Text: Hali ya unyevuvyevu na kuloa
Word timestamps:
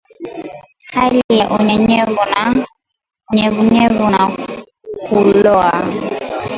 Hali 0.93 1.21
ya 1.39 1.45
unyevuvyevu 3.39 4.09
na 4.09 4.21
kuloa 5.09 5.71